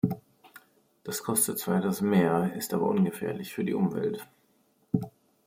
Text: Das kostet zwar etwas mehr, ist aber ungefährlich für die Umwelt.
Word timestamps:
Das 1.03 1.21
kostet 1.21 1.59
zwar 1.59 1.77
etwas 1.77 2.01
mehr, 2.01 2.53
ist 2.55 2.73
aber 2.73 2.87
ungefährlich 2.89 3.53
für 3.53 3.63
die 3.63 3.75
Umwelt. 3.75 4.27